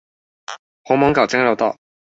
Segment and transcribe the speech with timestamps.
[0.83, 1.77] 紅毛港交流道